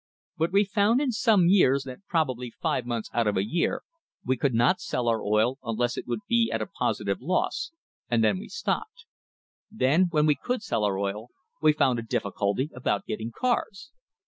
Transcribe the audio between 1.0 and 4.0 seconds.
some years that probably five months out of a year